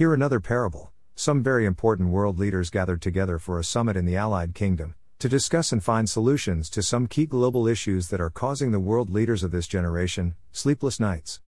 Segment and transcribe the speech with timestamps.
[0.00, 0.92] Here another parable.
[1.14, 5.28] Some very important world leaders gathered together for a summit in the Allied Kingdom to
[5.28, 9.42] discuss and find solutions to some key global issues that are causing the world leaders
[9.42, 11.42] of this generation sleepless nights.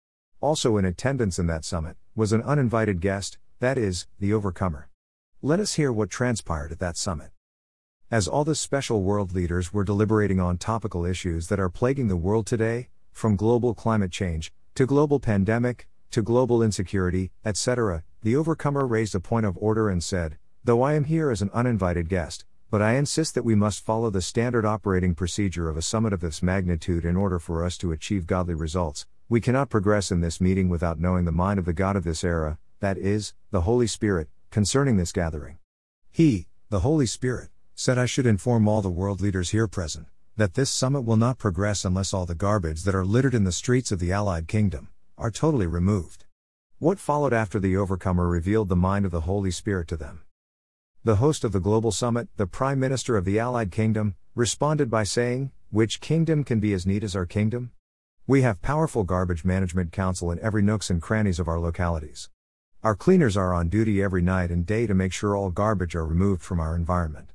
[0.40, 4.88] Also in attendance in that summit was an uninvited guest, that is, the overcomer.
[5.42, 7.32] Let us hear what transpired at that summit.
[8.10, 12.16] As all the special world leaders were deliberating on topical issues that are plaguing the
[12.16, 18.86] world today, from global climate change, to global pandemic, to global insecurity, etc., the overcomer
[18.86, 22.44] raised a point of order and said, Though I am here as an uninvited guest,
[22.70, 26.20] but I insist that we must follow the standard operating procedure of a summit of
[26.20, 29.06] this magnitude in order for us to achieve godly results.
[29.28, 32.24] We cannot progress in this meeting without knowing the mind of the God of this
[32.24, 35.58] era, that is, the Holy Spirit, concerning this gathering.
[36.10, 40.06] He, the Holy Spirit, said I should inform all the world leaders here present
[40.36, 43.50] that this summit will not progress unless all the garbage that are littered in the
[43.50, 46.24] streets of the Allied Kingdom are totally removed.
[46.78, 50.22] What followed after the overcomer revealed the mind of the Holy Spirit to them?
[51.02, 55.02] The host of the global summit, the Prime Minister of the Allied Kingdom, responded by
[55.02, 57.72] saying, Which kingdom can be as neat as our kingdom?
[58.28, 62.30] We have powerful garbage management council in every nooks and crannies of our localities.
[62.84, 66.06] Our cleaners are on duty every night and day to make sure all garbage are
[66.06, 67.32] removed from our environment.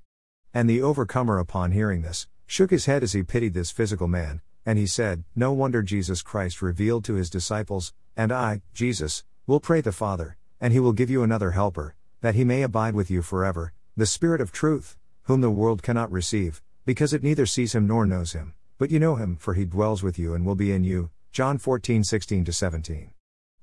[0.53, 4.41] And the overcomer, upon hearing this, shook his head as he pitied this physical man,
[4.66, 9.59] and he said, No wonder Jesus Christ revealed to his disciples, And I, Jesus, will
[9.59, 13.11] pray the Father, and he will give you another helper, that he may abide with
[13.11, 17.75] you forever, the Spirit of truth, whom the world cannot receive, because it neither sees
[17.75, 20.55] him nor knows him, but you know him, for he dwells with you and will
[20.55, 21.09] be in you.
[21.31, 23.11] John 14 16 17.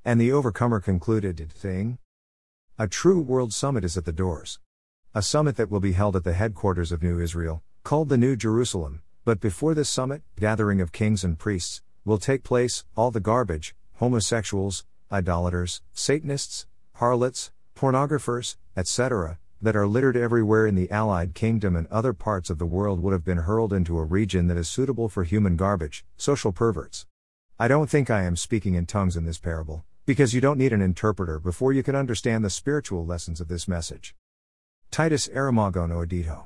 [0.05, 1.99] And the overcomer concluded, saying,
[2.79, 4.59] A true world summit is at the doors.
[5.15, 8.37] A summit that will be held at the headquarters of New Israel, called the New
[8.37, 13.21] Jerusalem, but before this summit, gathering of kings and priests, will take place, all the
[13.21, 21.77] garbage, homosexuals, idolaters, Satanists, harlots, pornographers, etc., that are littered everywhere in the Allied Kingdom
[21.77, 24.69] and other parts of the world would have been hurled into a region that is
[24.69, 27.07] suitable for human garbage, social perverts.
[27.59, 30.73] I don't think I am speaking in tongues in this parable, because you don't need
[30.73, 34.15] an interpreter before you can understand the spiritual lessons of this message.
[34.91, 36.45] Titus Aramagono Edito.